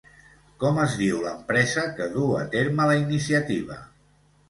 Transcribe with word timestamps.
Com 0.63 0.79
es 0.83 0.95
diu 1.01 1.19
l'empresa 1.27 1.85
que 2.01 2.09
duu 2.17 2.35
a 2.41 2.43
terme 2.59 2.91
la 2.93 2.99
iniciativa? 3.07 3.83